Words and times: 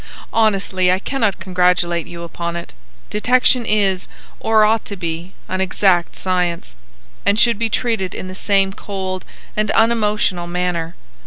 "Honestly, 0.33 0.91
I 0.91 0.97
cannot 0.97 1.39
congratulate 1.39 2.07
you 2.07 2.23
upon 2.23 2.55
it. 2.55 2.73
Detection 3.11 3.67
is, 3.67 4.07
or 4.39 4.65
ought 4.65 4.83
to 4.85 4.95
be, 4.95 5.33
an 5.47 5.61
exact 5.61 6.15
science, 6.15 6.73
and 7.23 7.39
should 7.39 7.59
be 7.59 7.69
treated 7.69 8.15
in 8.15 8.27
the 8.27 8.33
same 8.33 8.73
cold 8.73 9.23
and 9.55 9.69
unemotional 9.69 10.47
manner. 10.47 10.95